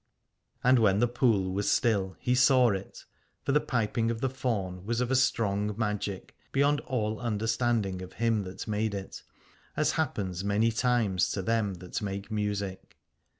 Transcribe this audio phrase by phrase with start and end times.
[0.63, 3.05] And when the pool was still he saw it,
[3.45, 8.01] for the piping of the faun was of a strong magic, beyond all under standing
[8.01, 9.21] of him that made it,
[9.77, 12.97] as happens many times to them that make music.